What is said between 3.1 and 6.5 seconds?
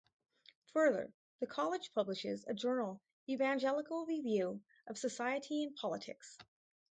Evangelical Review of Society and Politics.